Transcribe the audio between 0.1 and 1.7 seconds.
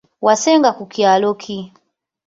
Wasenga ku kyalo ki?